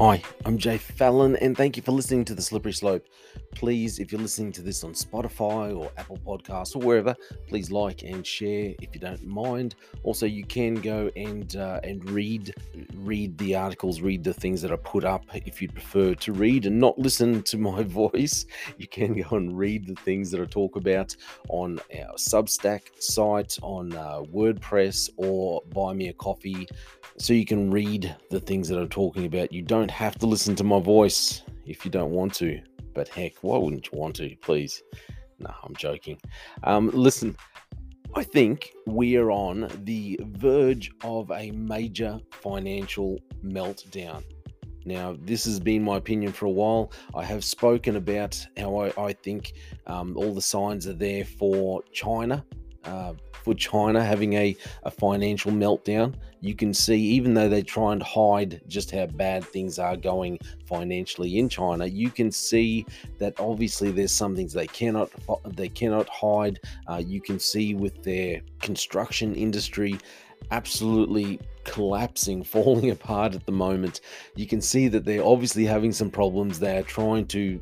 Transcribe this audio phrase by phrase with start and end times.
[0.00, 3.04] Hi, I'm Jay Fallon, and thank you for listening to The Slippery Slope.
[3.52, 7.16] Please, if you're listening to this on Spotify or Apple Podcasts or wherever,
[7.48, 9.74] please like and share if you don't mind.
[10.04, 12.54] Also, you can go and uh, and read
[12.94, 16.66] read the articles, read the things that are put up if you'd prefer to read
[16.66, 18.46] and not listen to my voice.
[18.76, 21.16] You can go and read the things that I talk about
[21.48, 26.68] on our Substack site, on uh, WordPress, or buy me a coffee
[27.18, 29.52] so you can read the things that I'm talking about.
[29.52, 32.60] You don't have to listen to my voice if you don't want to.
[32.94, 34.34] But heck, why wouldn't you want to?
[34.42, 34.82] Please.
[35.38, 36.18] No, I'm joking.
[36.64, 37.36] Um, listen,
[38.14, 44.24] I think we are on the verge of a major financial meltdown.
[44.84, 46.92] Now, this has been my opinion for a while.
[47.14, 49.52] I have spoken about how I, I think
[49.86, 52.44] um, all the signs are there for China
[52.84, 53.12] uh,
[53.48, 56.12] for China having a, a financial meltdown.
[56.42, 60.38] You can see, even though they try and hide just how bad things are going
[60.66, 62.84] financially in China, you can see
[63.18, 65.10] that obviously there's some things they cannot
[65.56, 66.60] they cannot hide.
[66.86, 69.98] Uh, you can see with their construction industry
[70.50, 74.00] absolutely collapsing, falling apart at the moment.
[74.34, 76.58] You can see that they're obviously having some problems.
[76.58, 77.60] They're trying to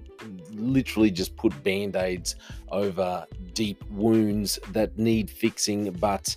[0.53, 2.37] literally just put band aids
[2.71, 6.37] over deep wounds that need fixing, but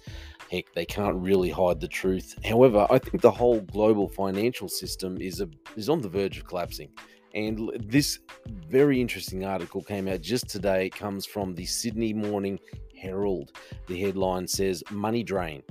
[0.52, 2.38] heck, they can't really hide the truth.
[2.44, 6.46] However, I think the whole global financial system is a, is on the verge of
[6.46, 6.90] collapsing.
[7.36, 8.20] And this
[8.68, 10.88] very interesting article came out just today.
[10.88, 12.60] It comes from the Sydney Morning
[13.00, 13.52] Herald.
[13.88, 15.62] The headline says Money Drain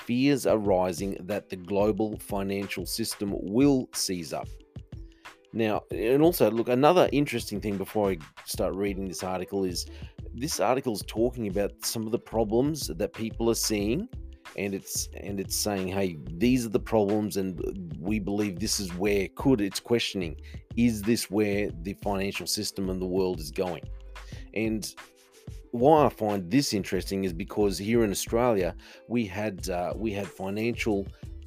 [0.00, 4.48] fears are rising that the global financial system will seize up.
[5.52, 9.86] Now, and also, look, another interesting thing before I start reading this article is
[10.34, 14.08] this article is talking about some of the problems that people are seeing
[14.56, 17.60] and it's and it's saying hey these are the problems and
[18.00, 20.36] we believe this is where could it's questioning
[20.76, 23.82] is this where the financial system and the world is going
[24.54, 24.94] and
[25.72, 28.74] why I find this interesting is because here in Australia
[29.08, 31.06] we had uh, we had financial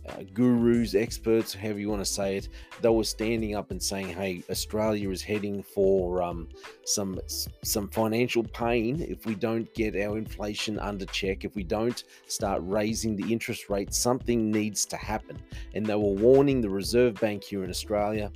[0.10, 2.50] uh, gurus, experts, however you want to say it,
[2.82, 6.50] they were standing up and saying, "Hey, Australia is heading for um,
[6.84, 7.20] some
[7.64, 11.46] some financial pain if we don't get our inflation under check.
[11.46, 15.38] If we don't start raising the interest rate, something needs to happen."
[15.74, 18.32] And they were warning the Reserve Bank here in Australia.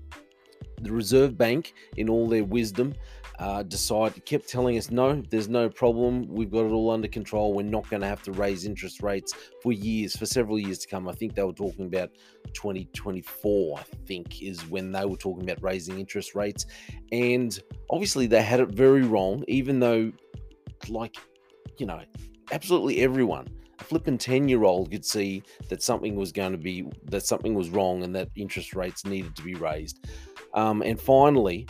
[0.81, 2.93] The Reserve Bank, in all their wisdom,
[3.39, 6.27] uh, decided, kept telling us, no, there's no problem.
[6.27, 7.53] We've got it all under control.
[7.53, 10.87] We're not going to have to raise interest rates for years, for several years to
[10.87, 11.07] come.
[11.07, 12.09] I think they were talking about
[12.53, 16.65] 2024, I think, is when they were talking about raising interest rates.
[17.11, 17.57] And
[17.89, 20.11] obviously, they had it very wrong, even though,
[20.89, 21.15] like,
[21.77, 22.01] you know,
[22.51, 23.47] absolutely everyone
[23.79, 27.53] a flipping 10 year old could see that something was going to be that something
[27.53, 30.07] was wrong and that interest rates needed to be raised
[30.57, 31.65] um, and finally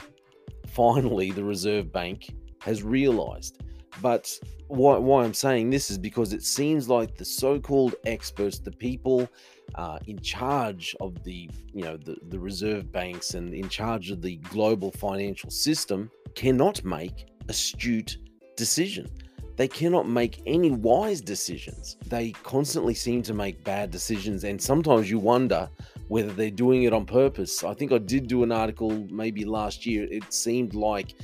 [0.78, 3.64] finally the Reserve Bank has realized.
[4.02, 4.38] But
[4.68, 9.28] why, why, I'm saying this is because it seems like the so-called experts, the people
[9.75, 14.22] uh, in charge of the, you know, the, the reserve banks and in charge of
[14.22, 18.18] the global financial system, cannot make astute
[18.56, 19.08] decision.
[19.56, 21.98] They cannot make any wise decisions.
[22.06, 25.68] They constantly seem to make bad decisions, and sometimes you wonder
[26.07, 27.63] whether they're doing it on purpose.
[27.63, 30.07] I think I did do an article maybe last year.
[30.09, 31.16] It seemed like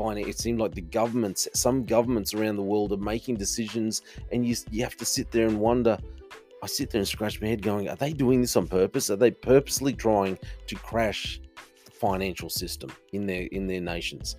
[0.00, 4.54] it seemed like the governments, some governments around the world, are making decisions, and you
[4.70, 5.98] you have to sit there and wonder.
[6.62, 9.10] I sit there and scratch my head, going, "Are they doing this on purpose?
[9.10, 11.40] Are they purposely trying to crash
[11.84, 14.36] the financial system in their in their nations?"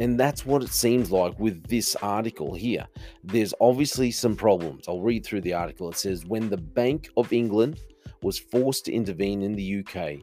[0.00, 2.86] And that's what it seems like with this article here.
[3.22, 4.88] There's obviously some problems.
[4.88, 5.90] I'll read through the article.
[5.90, 7.78] It says when the Bank of England
[8.22, 10.18] was forced to intervene in the UK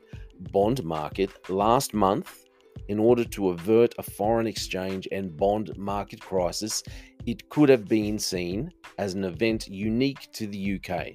[0.52, 2.46] bond market last month
[2.88, 6.82] in order to avert a foreign exchange and bond market crisis,
[7.26, 11.10] it could have been seen as an event unique to the UK.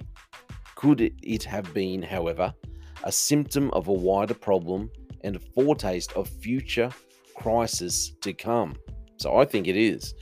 [0.75, 2.53] Could it have been, however,
[3.03, 4.89] a symptom of a wider problem
[5.21, 6.89] and a foretaste of future
[7.35, 8.75] crisis to come?
[9.17, 10.13] So I think it is.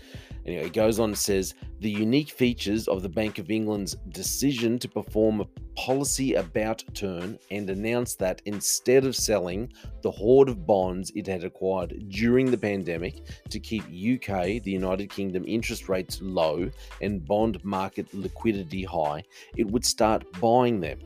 [0.46, 4.80] Anyway, it goes on and says the unique features of the Bank of England's decision
[4.80, 9.70] to perform a policy about turn and announce that instead of selling
[10.02, 15.10] the hoard of bonds it had acquired during the pandemic to keep UK, the United
[15.10, 16.72] Kingdom, interest rates low
[17.02, 19.22] and bond market liquidity high,
[19.58, 21.00] it would start buying them.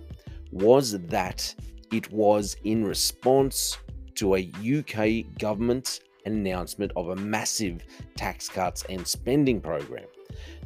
[0.51, 1.55] Was that
[1.91, 3.79] it was in response
[4.13, 7.83] to a UK government announcement of a massive
[8.15, 10.05] tax cuts and spending program.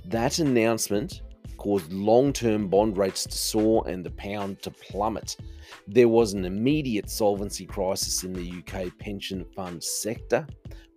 [0.05, 1.21] That announcement
[1.57, 5.37] caused long term bond rates to soar and the pound to plummet.
[5.87, 10.47] There was an immediate solvency crisis in the UK pension fund sector,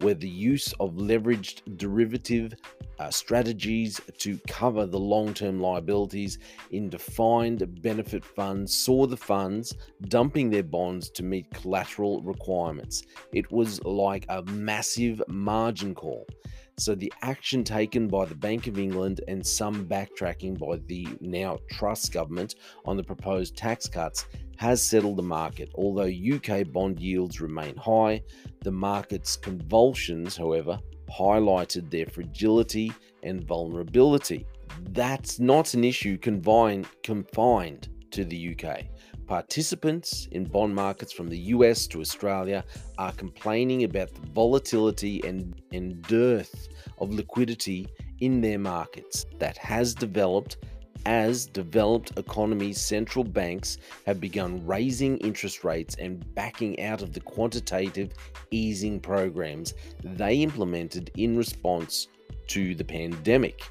[0.01, 2.55] where the use of leveraged derivative
[2.99, 6.39] uh, strategies to cover the long term liabilities
[6.71, 9.75] in defined benefit funds saw the funds
[10.09, 13.03] dumping their bonds to meet collateral requirements.
[13.33, 16.27] It was like a massive margin call.
[16.77, 21.59] So, the action taken by the Bank of England and some backtracking by the now
[21.71, 24.27] Truss government on the proposed tax cuts
[24.57, 25.71] has settled the market.
[25.77, 28.23] Although UK bond yields remain high,
[28.63, 32.93] the market's convulsions, however, highlighted their fragility
[33.23, 34.45] and vulnerability.
[34.91, 38.85] That's not an issue confined, confined to the UK.
[39.27, 42.65] Participants in bond markets from the US to Australia
[42.99, 46.69] are complaining about the volatility and, and dearth
[46.99, 47.89] of liquidity
[48.21, 50.59] in their markets that has developed
[51.07, 57.21] as developed economies' central banks have begun raising interest rates and backing out of the
[57.21, 58.13] quantitative
[58.51, 62.09] easing programs they implemented in response
[62.47, 63.63] to the pandemic.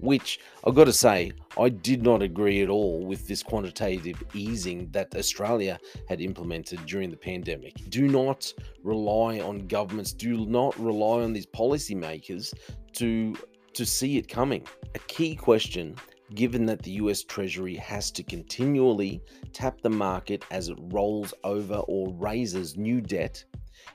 [0.00, 4.88] Which I've got to say, I did not agree at all with this quantitative easing
[4.92, 7.74] that Australia had implemented during the pandemic.
[7.90, 8.52] Do not
[8.82, 12.54] rely on governments, do not rely on these policymakers
[12.94, 13.36] to
[13.72, 14.66] to see it coming.
[14.94, 15.96] A key question
[16.34, 19.20] given that the US Treasury has to continually
[19.52, 23.44] tap the market as it rolls over or raises new debt,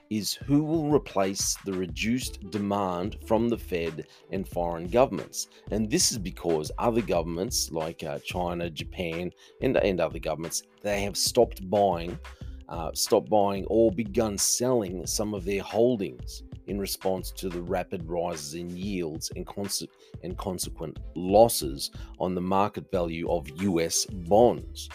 [0.10, 5.48] is who will replace the reduced demand from the Fed and foreign governments.
[5.72, 9.32] And this is because other governments like uh, China, Japan,
[9.62, 12.20] and, and other governments, they have stopped buying,
[12.70, 18.08] uh, stopped buying or begun selling some of their holdings in response to the rapid
[18.10, 19.48] rises in yields and,
[20.24, 24.90] and consequent losses on the market value of US bonds.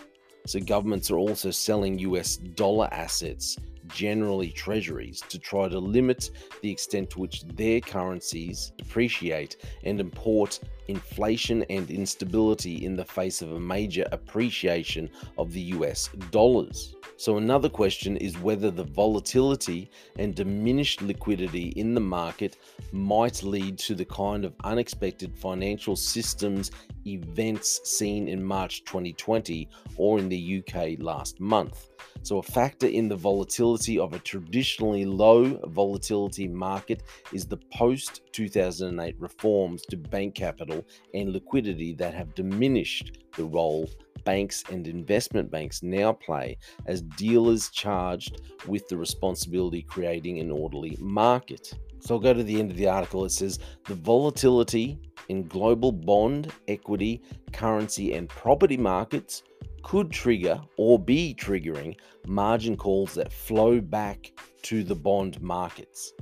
[0.47, 3.57] So, governments are also selling US dollar assets,
[3.95, 6.31] generally treasuries, to try to limit
[6.63, 13.43] the extent to which their currencies depreciate and import inflation and instability in the face
[13.43, 15.09] of a major appreciation
[15.39, 16.97] of the US dollars.
[17.21, 22.57] So, another question is whether the volatility and diminished liquidity in the market
[22.93, 26.71] might lead to the kind of unexpected financial systems
[27.07, 29.69] events seen in March 2020
[29.99, 31.91] or in the UK last month.
[32.23, 37.03] So, a factor in the volatility of a traditionally low volatility market
[37.35, 43.91] is the post 2008 reforms to bank capital and liquidity that have diminished the role
[44.25, 50.97] banks and investment banks now play as dealers charged with the responsibility creating an orderly
[51.01, 51.75] market.
[52.01, 53.25] So I'll go to the end of the article.
[53.25, 57.23] It says the volatility in global bond, equity,
[57.53, 59.43] currency, and property markets
[59.83, 61.97] could trigger or be triggering
[62.27, 64.33] margin calls that flow back
[64.63, 66.13] to the bond markets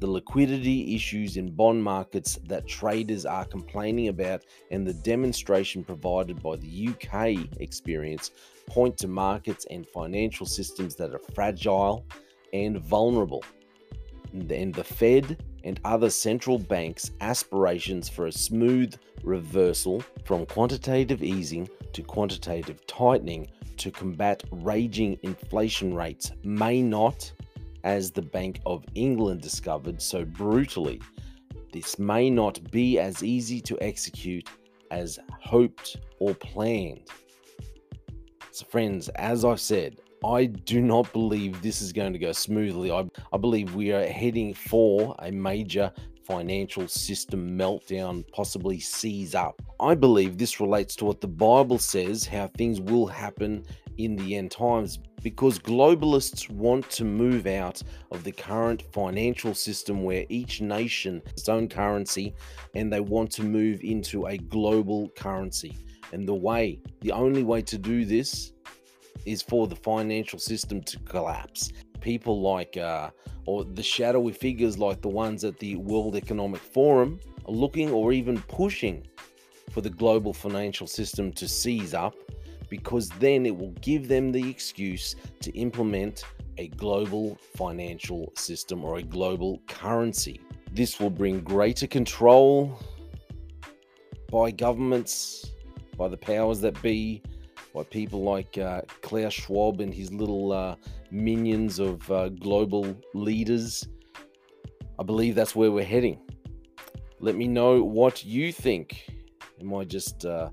[0.00, 6.42] the liquidity issues in bond markets that traders are complaining about, and the demonstration provided
[6.42, 8.30] by the UK experience
[8.66, 12.06] point to markets and financial systems that are fragile
[12.52, 13.42] and vulnerable.
[14.32, 21.68] And the Fed and other central banks' aspirations for a smooth reversal from quantitative easing
[21.92, 23.48] to quantitative tightening
[23.78, 27.32] to combat raging inflation rates may not
[27.88, 31.00] as the Bank of England discovered so brutally.
[31.72, 34.46] This may not be as easy to execute
[34.90, 37.08] as hoped or planned.
[38.50, 42.90] So, friends, as I've said, I do not believe this is going to go smoothly.
[42.90, 45.90] I, I believe we are heading for a major
[46.28, 49.62] financial system meltdown, possibly seize up.
[49.80, 53.64] I believe this relates to what the Bible says how things will happen
[53.96, 57.82] in the end times because globalists want to move out
[58.12, 62.34] of the current financial system where each nation has its own currency
[62.74, 65.76] and they want to move into a global currency.
[66.12, 68.52] And the way, the only way to do this
[69.26, 71.72] is for the financial system to collapse.
[72.00, 73.10] People like, uh,
[73.46, 78.12] or the shadowy figures like the ones at the World Economic Forum are looking or
[78.12, 79.06] even pushing
[79.70, 82.14] for the global financial system to seize up
[82.68, 86.24] because then it will give them the excuse to implement
[86.58, 90.40] a global financial system or a global currency.
[90.72, 92.78] This will bring greater control
[94.30, 95.52] by governments,
[95.96, 97.22] by the powers that be,
[97.74, 100.76] by people like uh, Klaus Schwab and his little uh,
[101.10, 103.88] minions of uh, global leaders.
[104.98, 106.18] I believe that's where we're heading.
[107.20, 109.08] Let me know what you think.
[109.60, 110.50] Am I just uh,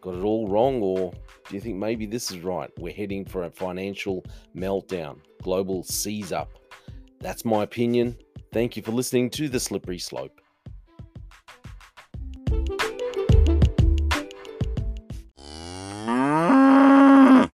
[0.00, 1.12] got it all wrong, or
[1.48, 2.70] do you think maybe this is right?
[2.78, 4.24] We're heading for a financial
[4.56, 6.50] meltdown, global seize up.
[7.20, 8.16] That's my opinion.
[8.52, 10.39] Thank you for listening to The Slippery Slope.